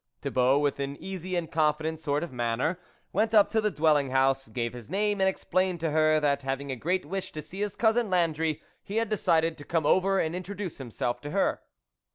Thibault, 0.23 0.57
with 0.57 0.79
an 0.79 0.95
easy 0.97 1.35
and 1.35 1.51
confident 1.51 1.99
sort 1.99 2.23
of 2.23 2.31
manner, 2.33 2.79
went 3.13 3.35
up 3.35 3.49
to 3.49 3.61
the 3.61 3.69
dwelling 3.69 4.09
house, 4.09 4.47
gave 4.47 4.73
his 4.73 4.89
name, 4.89 5.21
and 5.21 5.29
explained 5.29 5.79
to 5.81 5.91
her, 5.91 6.19
that, 6.19 6.41
having 6.41 6.71
a 6.71 6.75
great 6.75 7.05
wish 7.05 7.31
to 7.33 7.41
see 7.43 7.61
his 7.61 7.75
cousin 7.75 8.09
Landry, 8.09 8.63
he 8.81 8.95
had 8.95 9.09
decided 9.09 9.59
to 9.59 9.63
come 9.63 9.85
over 9.85 10.19
and 10.19 10.35
introduce 10.35 10.79
himself 10.79 11.21
to 11.21 11.29
her. 11.29 11.61